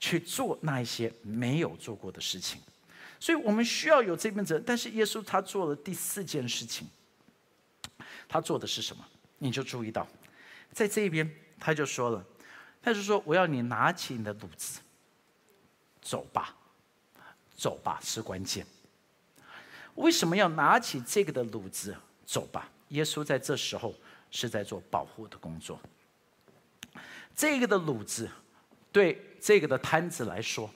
[0.00, 2.62] 去做那一些没有做过的事情，
[3.20, 4.64] 所以我们需要有这份责任。
[4.66, 6.88] 但是耶稣他做了第四件事情，
[8.26, 9.04] 他做的是什么？
[9.36, 10.08] 你就注意到，
[10.72, 12.24] 在这边他就说了，
[12.82, 14.80] 他就说：“我要你拿起你的炉子，
[16.00, 16.54] 走吧，
[17.56, 18.66] 走吧，是关键。
[19.94, 23.94] 为什么要拿起这个的炉子走吧？”耶稣在这时候
[24.30, 25.80] 是在做保护的工作。
[27.34, 28.28] 这个的卤子，
[28.90, 30.68] 对这个的摊子来说，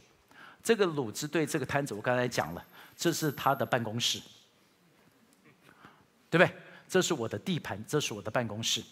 [0.62, 2.64] 这个卤子对这个摊子，我刚才讲了，
[2.97, 4.19] 这是他的办公室，
[6.31, 6.51] 对不对？
[6.88, 8.83] 这是我的地盘，这是我的办公室，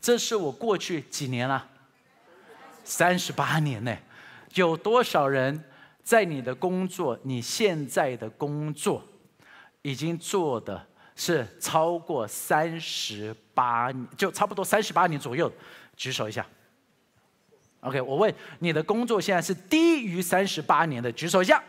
[0.00, 1.66] 这是我过去几年了，
[2.90, 3.96] 三十八年呢，
[4.54, 5.62] 有多少人
[6.02, 9.00] 在你的工作，你现在的工作
[9.82, 10.84] 已经做的？
[11.14, 15.52] 是超过三十八，就差不多三十八年左右，
[15.94, 16.44] 举手一下。
[17.80, 21.62] OK，我问你的工作现在是低于三十八年的，举手一下。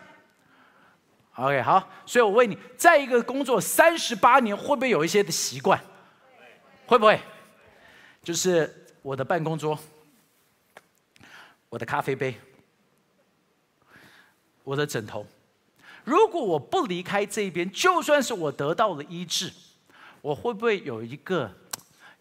[1.35, 5.79] OK，好，所以我问你，在一个工作三十八年，会不会有一些的习惯？
[6.87, 7.19] 会不会？
[8.23, 9.77] 就是我的办公桌，
[11.71, 12.35] 我的咖啡杯，
[14.61, 15.25] 我的枕头。
[16.03, 19.49] 如果我不离开这边，就算是我得到了医治，
[20.21, 21.49] 我会不会有一个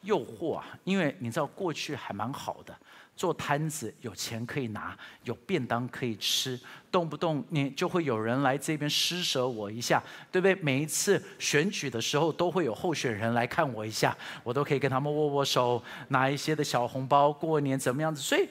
[0.03, 0.65] 诱惑啊？
[0.85, 2.73] 因为你知道过去还蛮好的，
[3.17, 6.57] 做摊子有钱可以拿，有便当可以吃，
[6.93, 10.55] 动不动你就会有人来这边施舍我一下，对不对？
[10.63, 18.23] 每一次选举的时候都会有候选人来看我一下，我都可以跟他们握握手，拿一些的小红包，过年怎么样子？
[18.23, 18.49] 所以，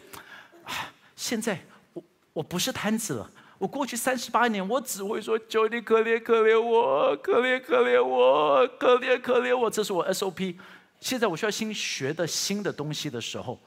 [1.15, 1.60] 现在
[1.93, 2.03] 我
[2.34, 3.32] 我不是摊子了。
[3.58, 10.58] 我过去三十八年，我只会说：“求你可怜可怜我，可怜可怜我，可怜可怜我。”这是我 SOP。
[11.01, 13.60] 现在我需要新学的新的东西的时候，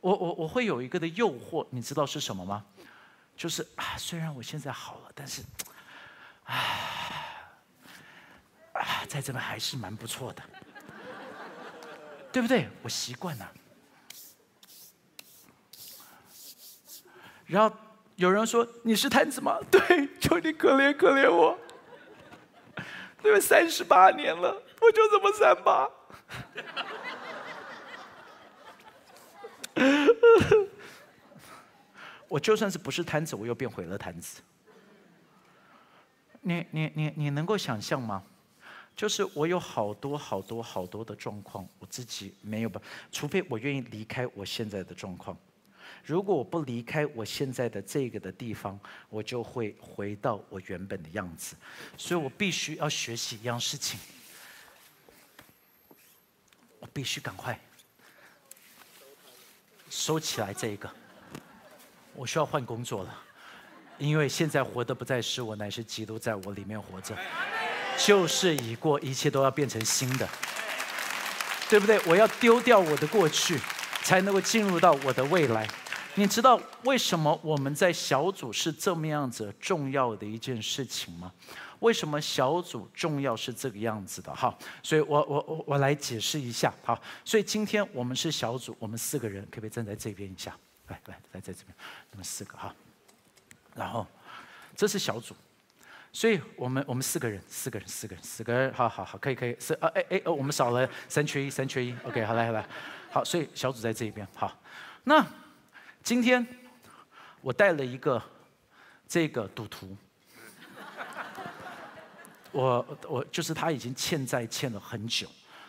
[0.00, 2.64] 我我我会有一个的诱惑，你知道是什么吗？
[3.36, 5.42] 就是啊，虽然我现在好了，但是，
[6.44, 6.54] 啊
[8.72, 10.42] 啊，在这边还是蛮不错的，
[12.32, 12.68] 对不对？
[12.82, 13.52] 我习惯了，
[17.46, 17.76] 然后。
[18.16, 19.58] 有人说你是摊子吗？
[19.68, 19.80] 对，
[20.20, 21.58] 求你可怜可怜我。
[23.24, 25.90] 因为三十八年了，我就这么三八。
[32.28, 34.40] 我就算是不是摊子，我又变回了摊子。
[36.42, 38.22] 你你你你能够想象吗？
[38.94, 42.80] 就是我有好多好多好多的状况，我自己没有吧？
[43.10, 45.36] 除非我愿意离开我现在的状况。
[46.04, 51.56] 如果我不离开我现在的这个的地方，我就会回到我原本的样子，
[51.96, 53.98] 所以我必须要学习一样事情，
[56.78, 57.58] 我必须赶快
[59.88, 60.90] 收起来这一个，
[62.12, 63.22] 我需要换工作了，
[63.96, 67.16] 因为现在活的不再是我，乃是基督在我里面活着。
[67.96, 70.28] 旧事已过，一切都要变成新的，
[71.70, 71.98] 对不对？
[72.06, 73.58] 我要丢掉我的过去，
[74.02, 75.66] 才能够进入到我的未来。
[76.16, 81.32] 你知道为什么我们在小组是这么样子重要的一件事情吗？
[81.80, 84.34] 为什么小组重要是这个样子的？
[84.34, 86.72] 哈，所以我我我我来解释一下。
[86.84, 90.56] 好，所以今天我们是小组，我们四个人，可不可以站在这边一下？
[90.86, 91.74] 来来来，在这边，
[92.12, 92.74] 我们四个哈。
[93.74, 94.06] 然后
[94.76, 95.34] 这是小组，
[96.12, 102.66] 所以我们我们四个人，四个人，四个人，四个人，好好好，可以可以，是呃哎哎，我们少了三缺一，三缺一，OK，好来好来，
[103.10, 104.56] 好，所以小组在这一边，好，
[105.02, 105.26] 那。
[106.04, 106.46] 今天
[107.40, 108.22] 我带了一个
[109.08, 109.96] 这个赌徒，
[112.52, 115.26] 我我就是他已经欠债欠了很久，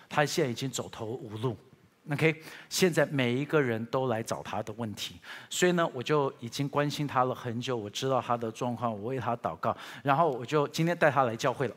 [0.09, 1.55] 他现在已经走投无路
[2.11, 5.15] ，OK，现在每一个人都来找他的问题，
[5.49, 11.75] 所以呢，我就已经关心他了很久，我知道他的状况，我为他祷告，然后我就今天带他来教会了。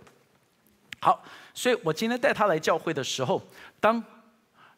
[1.00, 1.22] 好，
[1.54, 3.40] 所以我今天带他来教会的时候，
[3.78, 4.02] 当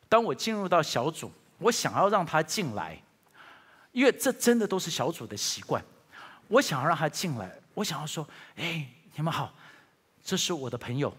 [0.06, 3.02] 当我进入到小组，我想要让他进来。
[3.92, 5.84] 因为这真的都是小组的习惯，
[6.46, 9.52] 我想要让他进来，我想要说：“哎，你们好，
[10.22, 11.12] 这是我的朋友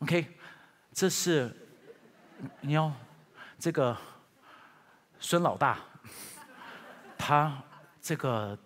[0.00, 0.26] ，OK，
[0.92, 1.54] 这是
[2.60, 2.92] 你要
[3.58, 3.96] 这个
[5.20, 5.78] 孙老大，
[7.16, 7.62] 他
[8.02, 8.58] 这个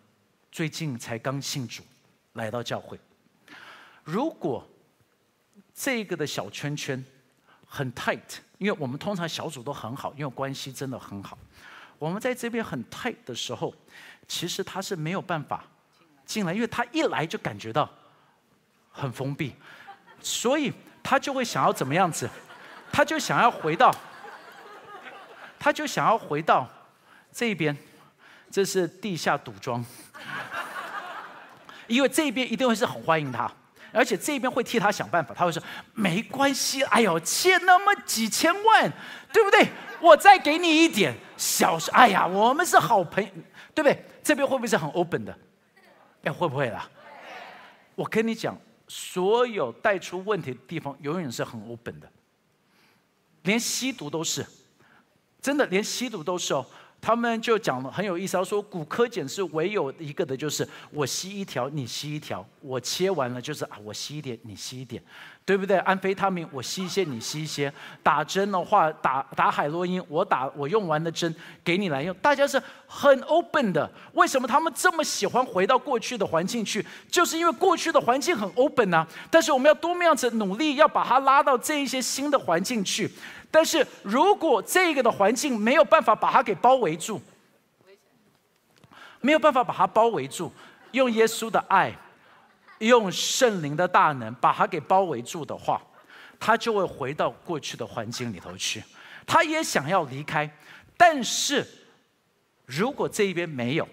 [0.50, 1.83] 最近才刚信主，
[2.33, 2.98] 来到教会。
[4.02, 4.66] 如果
[5.74, 7.04] 这个的小圈圈
[7.66, 11.37] 很 tight，因为我们通常小组都很好，因为关系真的很好。”
[11.98, 13.74] 我们在这边很 tight 的时候，
[14.28, 15.64] 其实他是没有办法
[16.24, 17.88] 进来，因为他一来就感觉到
[18.90, 19.54] 很封闭，
[20.20, 22.28] 所以他就会想要怎么样子？
[22.92, 23.94] 他就想要回到，
[25.59, 26.68] 他就想要回到
[27.33, 27.76] 这边，
[28.50, 29.85] 这是地下赌庄，
[31.87, 33.50] 因为这边一定会是很欢迎他，
[33.94, 35.62] 而且这边会替他想办法，他会说
[35.94, 38.92] 没关系，哎呦，欠那么几千万，
[39.33, 39.68] 对不对？
[40.00, 41.14] 我再给你一点。
[41.37, 43.30] 小事，哎呀，我们是好朋友，
[43.74, 44.04] 对不对？
[44.22, 45.37] 这边会不会是很 open 的？
[46.22, 46.88] 哎，会不会啦？
[47.94, 48.57] 我跟你讲，
[48.88, 52.09] 所有带出问题的地方，永远是很 open 的，
[53.42, 54.46] 连吸毒都是，
[55.40, 56.64] 真的，连吸毒都是哦。
[57.04, 65.02] 他们就讲了很有意思，他说骨科检是唯有一个的，就是我吸一条，你吸一条，我切完了就是啊，我吸一点，你吸一点。
[65.46, 65.76] 对不对？
[65.80, 67.70] 安非他命，我吸一些，你吸一些。
[68.02, 72.16] 打针的话，打打海洛因，我打我用完的针给你来用。
[72.22, 73.90] 大家是很 open 的。
[74.14, 76.82] 为什么他们这么喜欢回到过去的环境去？
[77.10, 79.06] 就是因为过去的环境很 open 呐。
[79.30, 83.10] 但是我们要多么样子努力，要把它拉到这一些新的环境去。
[83.54, 87.22] 但是如果这个的环境没有办法把它给包围住，
[89.20, 90.52] 没有办法把它包围住，
[90.90, 91.96] 用耶稣的爱。
[92.80, 95.80] 用圣灵的大能把他给包围住的话，
[96.40, 98.82] 他就会回到过去的环境里头去。
[99.24, 100.50] 他也想要离开，
[100.96, 101.64] 但是
[102.66, 103.88] 如果这一边没有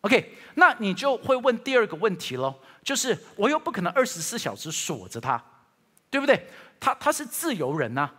[0.00, 5.42] ，OK，那你就会问第二个问题喽，就是我又不可能二十四小时锁着他，
[6.10, 6.46] 对不对？
[6.80, 8.10] 他他是自由人呐，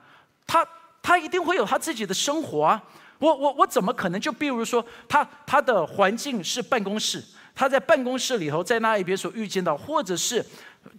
[0.48, 0.68] 他
[1.02, 2.82] 他一定会有他自己的生活啊。
[3.20, 7.24] 我我我怎么可能就比如说他他的环境是办公室？
[7.54, 10.46] 他在办公室里头，在那一边所遇见到，或者是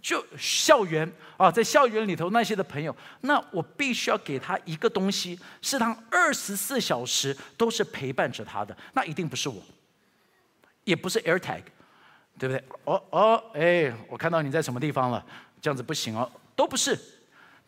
[0.01, 1.07] 就校园
[1.37, 9.61] 啊，在校园里头那些的朋友，那我必须要给他一个东西，是他二十四小时都是陪伴着他的，那一定不是我，
[10.83, 11.61] 也不是 AirTag，
[12.39, 12.63] 对不对？
[12.85, 15.23] 哦哦，哎，我看到你在什么地方了，
[15.61, 16.97] 这样子不行哦，都不是，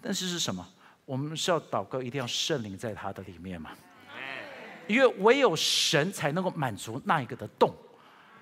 [0.02, 0.68] 但是是什么？
[1.10, 3.72] 我们是要祷告，一定要圣灵在他的里面嘛，
[4.86, 7.74] 因为唯有神才能够满足那一个的洞。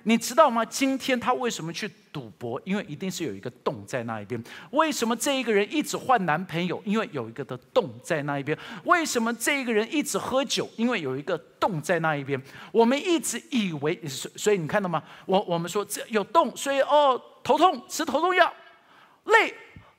[0.04, 0.66] 你知道吗？
[0.66, 2.62] 今天他为什么去赌博？
[2.66, 4.42] 因为一定是有一个洞在那一边。
[4.72, 6.82] 为什么这一个人一直换男朋友？
[6.84, 8.58] 因为有一个的洞在那一边。
[8.84, 10.70] 为什么这一个人一直喝酒？
[10.76, 12.42] 因为有一个洞在那一边。
[12.74, 15.02] 我们一直以为，所以你看到吗？
[15.26, 18.54] 我我们说这有洞，所以哦，头痛吃头痛药，
[19.24, 19.54] 累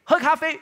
[0.05, 0.61] 喝咖啡。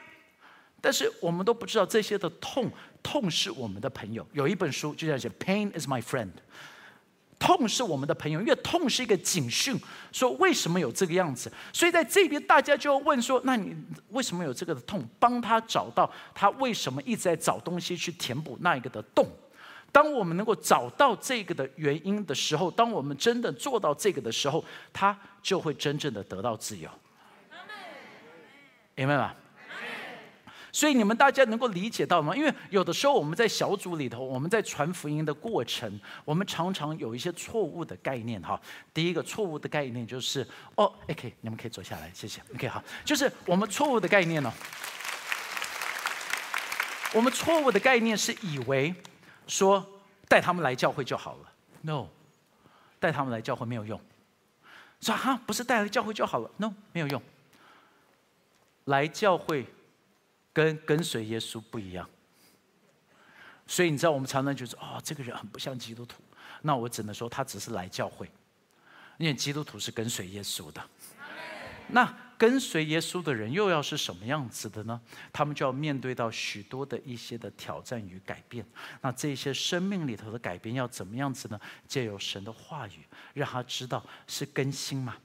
[0.87, 2.71] 但是我们都不知道这些的痛，
[3.03, 4.25] 痛是我们的朋友。
[4.31, 6.29] 有一本书就叫写 “Pain is my friend”。
[7.37, 9.77] 痛是我们的朋友，因为痛是一个警讯，
[10.13, 11.51] 说为什么有这个样子？
[11.73, 13.75] 所以在这边大家就要问说：那你
[14.11, 15.05] 为什么有这个的痛？
[15.19, 19.27] 帮他找到他为什么一直在找东西去填补那一个的洞。
[19.91, 24.63] 当我们能够找到这个的原因的时候，当我们真的做到这个的时候，
[24.93, 26.89] 他就会真正的得到自由。
[28.95, 29.33] 明白吗？
[30.77, 32.35] 所以你们大家能够理解到吗？
[32.35, 38.61] 因为有的时候我们在小组里头，我们在传福音的过程，我们常常有一些错误的概念哈。
[38.93, 42.39] 第一个错误的概念就是哦，OK，你们可以坐下来，谢谢。
[42.53, 44.53] OK，好，就是我们错误的概念呢。
[47.11, 48.93] 我们错误的概念是以为
[49.47, 49.83] 说
[50.27, 51.51] 带他们来教会就好了
[51.81, 52.05] ，No，
[52.99, 53.99] 带他们来教会没有用。
[55.01, 57.19] 说哈，不是带来教会就好了，No，没有用。
[58.85, 59.65] 来教会
[60.57, 62.09] 跟跟随耶稣不一样，
[63.67, 66.19] 所以你知道我们常常觉得哦，这个人很不像基督徒。
[66.63, 68.27] 那我只能说他只是来教会，
[69.19, 70.83] 因为基督徒是跟随耶稣的。
[71.89, 72.17] 那。
[72.39, 75.01] 跟随耶稣的人又要是什么样子的呢？
[75.33, 78.63] 他们就要面对到许多的一些的挑战与改变。
[79.01, 81.59] 那这些生命里头的改变要怎么样子呢？
[81.87, 83.03] 借由神的话语，
[83.33, 85.17] 让他知道是更新嘛，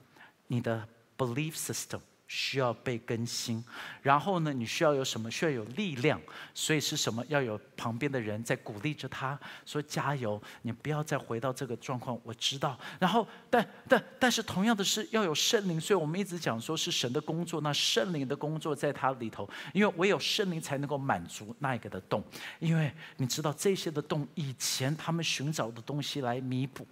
[0.47, 2.01] 你的 belief system。
[2.27, 3.63] 需要被更新，
[4.01, 4.53] 然后呢？
[4.55, 5.31] 你需要有什么？
[5.31, 6.19] 需要有力量，
[6.55, 7.23] 所以是什么？
[7.29, 12.19] 要有旁边的人在鼓励着他，说加油，你不要再回到这个状况。
[12.25, 12.79] 我知道。
[12.99, 17.61] 然后，但但但是，同样的是要有圣灵，所以我们一直讲说是神的工作。
[17.61, 22.25] 那圣灵的工作在他里头，因为唯有圣灵才能够满足那一个的洞。
[22.61, 26.87] 因为你知道这些的洞，以前他们寻找的东西来弥补，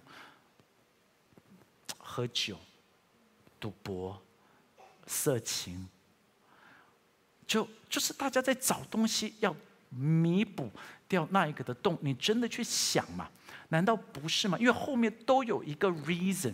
[1.97, 2.55] 喝酒、
[3.59, 4.21] 赌博。
[5.07, 5.87] 色情，
[7.45, 9.55] 就就是大家在找东西，要
[9.89, 10.69] 弥补
[11.07, 11.97] 掉那一个的洞。
[12.01, 13.29] 你真的去想嘛？
[13.69, 14.57] 难道不是吗？
[14.59, 16.53] 因为后面都有一个 reason，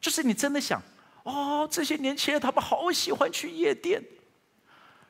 [0.00, 0.82] 就是你真的想，
[1.24, 4.02] 哦，这些年轻人他们好喜欢去夜店。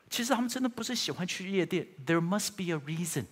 [0.09, 3.25] 其实他们真的不是喜欢去夜店，there must be a reason。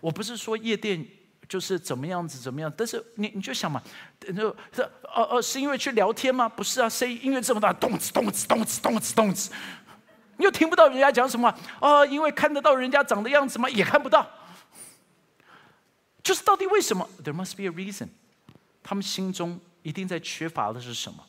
[0.00, 1.06] 我不是说夜店。
[1.48, 3.82] 就是怎么样子怎么样，但是你你就想嘛，
[4.20, 6.48] 就这哦哦，是因为去聊天吗？
[6.48, 9.52] 不是啊，声音音乐这么大，动子动子动子动子动子，
[10.36, 13.68] 你又听不到人家讲什么哦，因为看得到人家长的样子吗？
[13.70, 14.28] 也看不到。
[16.22, 18.08] 就是到底为什么？There must be a reason。
[18.82, 21.24] 他们心中一定在缺乏的是什么？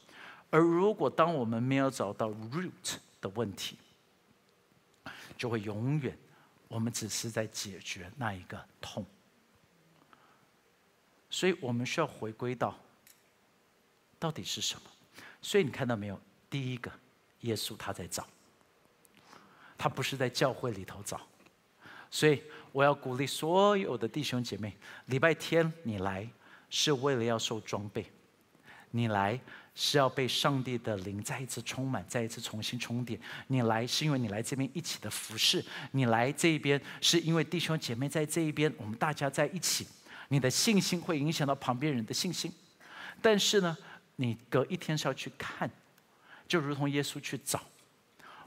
[0.50, 3.78] 而如果当我们没有找到 root 的问题，
[5.38, 6.18] 就会永远
[6.68, 9.06] 我们只是在解决那一个痛。
[11.30, 12.76] 所以我们需要回归到，
[14.18, 14.82] 到底是什么？
[15.42, 16.20] 所以你看到没有？
[16.50, 16.90] 第一个，
[17.42, 18.26] 耶稣他在找，
[19.78, 21.20] 他不是在教会里头找。
[22.10, 24.74] 所以我要鼓励所有的弟兄姐妹，
[25.08, 26.28] 礼拜天你来
[26.70, 28.10] 是为了要受装备，
[28.92, 29.38] 你来
[29.76, 33.20] 是要被上帝的灵再一次充满，再一次重新充电。
[33.48, 39.86] 你来是因为你来这边一起的服侍，你来这一边是因为弟兄姐妹在这一边，我们大家在一起。
[40.30, 42.52] 你的信心会影响到旁边人的信心，
[43.22, 43.78] 但是呢，
[44.18, 45.70] 你隔一天是要去看，
[46.48, 47.62] 就如同耶稣去找，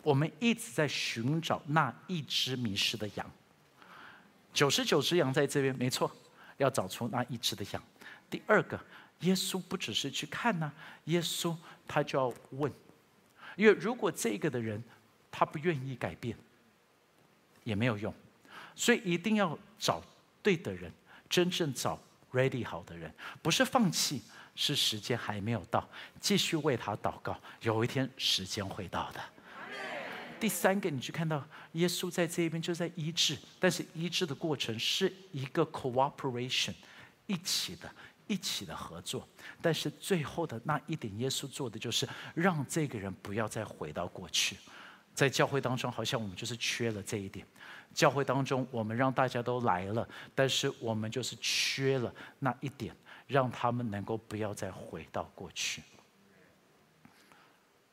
[0.03, 3.31] 我们一直在寻找那一只迷失的羊。
[4.53, 6.11] 九十九只羊在这边，没错，
[6.59, 7.83] 要找出那一只的羊。
[8.29, 8.79] 第二个，
[9.21, 10.73] 耶稣不只是去看呢，
[11.05, 11.57] 耶稣
[11.87, 12.71] 他就要问，
[13.57, 14.83] 因为如果这个的人
[15.31, 16.37] 他不愿意改变，
[17.65, 18.13] 也没有用，
[18.75, 20.03] 所以一定要找
[20.43, 20.93] 对的人。
[21.31, 21.99] 真正找
[22.33, 23.11] ready 好的人，
[23.41, 24.21] 不是放弃，
[24.55, 25.89] 是时间还没有到，
[26.21, 27.39] 继续为他祷告。
[27.63, 29.21] 有一天时间会到的。
[30.41, 36.75] 第三个，你去看到耶稣在这边就在医治，但是医治的过程是一个 cooperation，
[37.27, 37.89] 一起的，
[38.27, 39.29] 一起的合作。
[39.61, 44.57] 但是最后的那一点，耶稣做的就是让这个人不要再回到过去。
[45.15, 47.47] 在教会当中，好像我们就是缺了这一点。
[47.93, 52.95] 教会当中，我们让大家都来了，但是我们就是缺了那一点，
[53.27, 55.83] 让他们能够不要再回到过去。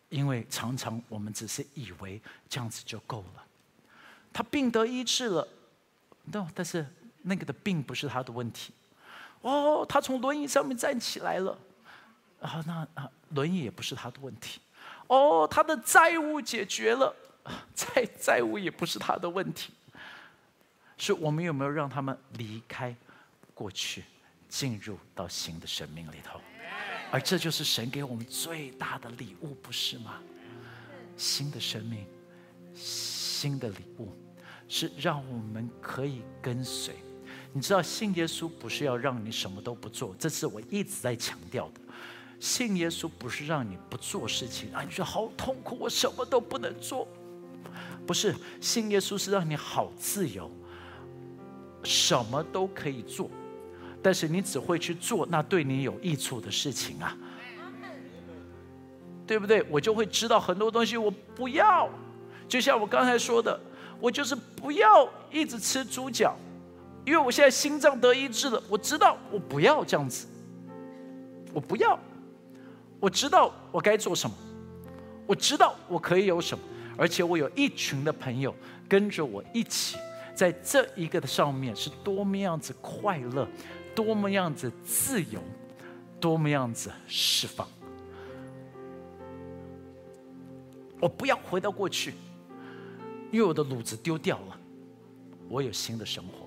[0.09, 3.43] 因为常常我们只是以为这样子就够了，
[4.31, 5.47] 他病得医治了
[6.25, 6.85] ，no，但是
[7.23, 8.71] 那个的病不是他的问题。
[9.41, 11.57] 哦，他从轮椅上面站起来了，
[12.39, 14.61] 啊，那啊，轮椅也不是他的问题。
[15.07, 17.15] 哦，他的债务解决了，
[17.73, 19.73] 债债务也不是他的问题。
[20.97, 22.95] 是我们有没有让他们离开
[23.53, 24.03] 过去，
[24.49, 26.41] 进入到新的生命里头？
[27.11, 30.19] 而这就是神给我们最大的礼物，不是吗？
[31.15, 32.05] 新的生命，
[32.75, 34.11] 新的礼物，
[34.67, 36.95] 是让我们可以跟随。
[37.53, 41.81] 你知道，信耶稣不是要让你什么都不做，这是我一直在强调的。
[42.39, 47.07] 信耶稣不是让你不做事情啊，你说好痛苦，我什么都不能做。
[48.05, 50.49] 不是，信耶稣是让你好自由。
[51.83, 53.29] 什么都可以做，
[54.01, 57.15] 但是你只会去做那对你有益处的事情啊，
[59.25, 59.63] 对不对？
[59.69, 61.87] 我就会知道很多东西我不要。
[62.47, 63.57] 就像我刚才说的，
[64.01, 66.35] 我就是不要一直吃猪脚，
[67.05, 68.61] 因为我现在心脏得医治了。
[68.67, 70.27] 我知道我不要这样子，
[71.53, 71.97] 我不要，
[72.99, 74.35] 我知道我该做什么，
[75.25, 76.63] 我知道我可以有什么，
[76.97, 78.53] 而且我有一群的朋友
[78.89, 79.97] 跟着我一起，
[80.35, 83.47] 在这一个的上面是多么样子快乐，
[83.95, 85.41] 多么样子自由，
[86.19, 87.67] 多么样子释放。
[90.99, 92.13] 我不要回到过去。
[93.29, 94.57] 因为我的卤子丢掉了，
[95.49, 96.46] 我有新的生活。